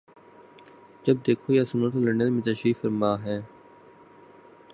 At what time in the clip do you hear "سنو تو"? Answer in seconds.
1.65-1.99